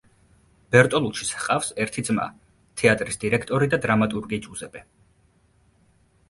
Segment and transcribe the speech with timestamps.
[0.75, 2.25] ბერტოლუჩის ჰყავს ერთი ძმა,
[2.83, 4.83] თეატრის დირექტორი და დრამატურგი ჯუზეპე.